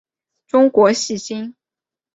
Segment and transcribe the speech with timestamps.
[0.47, 1.53] 中国细辛